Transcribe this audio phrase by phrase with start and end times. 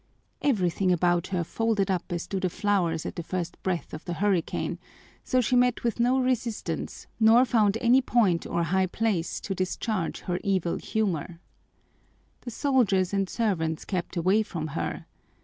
[0.41, 4.13] Everything about her folded up as do the flowers at the first breath of the
[4.15, 4.79] hurricane,
[5.23, 10.21] so she met with no resistance nor found any point or high place to discharge
[10.21, 11.39] her evil humor.
[12.41, 15.05] The soldiers and servants kept away from her.